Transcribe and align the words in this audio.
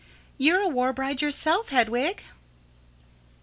_]You're 0.39 0.61
a 0.61 0.67
war 0.67 0.93
bride 0.93 1.21
yourself, 1.21 1.69
Hedwig. 1.69 2.23